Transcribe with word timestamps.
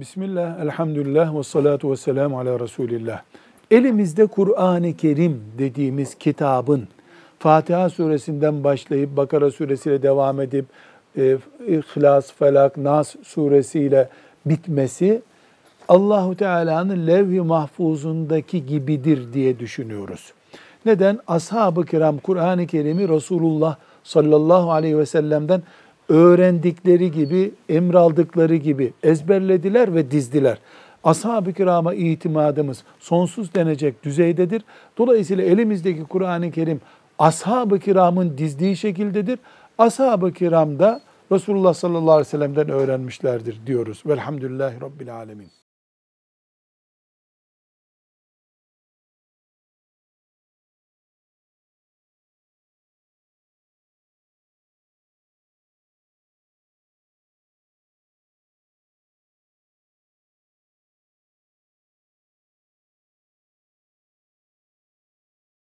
Bismillah, 0.00 0.60
elhamdülillah 0.60 1.38
ve 1.38 1.42
salatu 1.42 1.90
ve 1.90 1.96
selamu 1.96 2.38
ala 2.38 2.60
Resulillah. 2.60 3.22
Elimizde 3.70 4.26
Kur'an-ı 4.26 4.96
Kerim 4.96 5.42
dediğimiz 5.58 6.14
kitabın 6.14 6.88
Fatiha 7.38 7.90
suresinden 7.90 8.64
başlayıp 8.64 9.16
Bakara 9.16 9.50
suresiyle 9.50 10.02
devam 10.02 10.40
edip 10.40 10.64
e, 11.16 11.38
İhlas, 11.66 12.32
Felak, 12.32 12.76
Nas 12.76 13.16
suresiyle 13.22 14.08
bitmesi 14.46 15.22
Allahu 15.88 16.36
Teala'nın 16.36 17.06
levh-i 17.06 17.40
mahfuzundaki 17.40 18.66
gibidir 18.66 19.32
diye 19.32 19.58
düşünüyoruz. 19.58 20.32
Neden? 20.86 21.18
Ashab-ı 21.26 21.84
kiram 21.84 22.18
Kur'an-ı 22.18 22.66
Kerim'i 22.66 23.08
Resulullah 23.08 23.76
sallallahu 24.04 24.72
aleyhi 24.72 24.98
ve 24.98 25.06
sellem'den 25.06 25.62
öğrendikleri 26.10 27.10
gibi, 27.10 27.52
emraldıkları 27.68 28.56
gibi 28.56 28.92
ezberlediler 29.02 29.94
ve 29.94 30.10
dizdiler. 30.10 30.58
Ashab-ı 31.04 31.52
kirama 31.52 31.94
itimadımız 31.94 32.84
sonsuz 32.98 33.54
denecek 33.54 34.04
düzeydedir. 34.04 34.62
Dolayısıyla 34.98 35.44
elimizdeki 35.44 36.04
Kur'an-ı 36.04 36.50
Kerim 36.50 36.80
ashab-ı 37.18 37.78
kiramın 37.78 38.38
dizdiği 38.38 38.76
şekildedir. 38.76 39.38
Ashab-ı 39.78 40.32
kiram 40.32 40.78
da 40.78 41.00
Resulullah 41.32 41.74
sallallahu 41.74 42.12
aleyhi 42.12 42.26
ve 42.26 42.30
sellem'den 42.30 42.68
öğrenmişlerdir 42.68 43.60
diyoruz. 43.66 44.02
Velhamdülillahi 44.06 44.80
Rabbil 44.80 45.14
alemin. 45.14 45.48